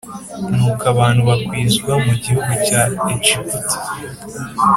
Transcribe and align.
Nuko 0.55 0.83
abantu 0.93 1.21
bakwizwa 1.29 1.93
mu 2.05 2.13
gihugu 2.23 2.51
cya 2.65 2.81
Egiputa 3.13 3.75